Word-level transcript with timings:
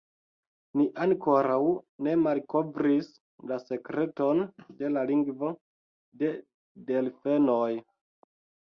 Ni 0.79 0.85
ankoraŭ 1.03 1.57
ne 2.07 2.15
malkovris 2.21 3.11
la 3.53 3.59
sekreton 3.67 4.43
de 4.83 4.93
la 4.97 5.07
lingvo 5.13 5.55
de 6.25 6.35
delfenoj. 6.93 7.73